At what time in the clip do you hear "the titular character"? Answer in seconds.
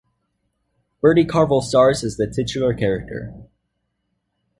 2.17-3.35